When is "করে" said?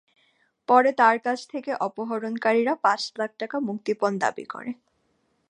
4.45-4.71